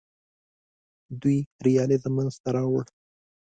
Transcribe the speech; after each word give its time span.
دوی 1.21 1.37
ریالیزم 1.65 2.13
منځ 2.17 2.33
ته 2.43 2.49
راوړ. 2.55 2.83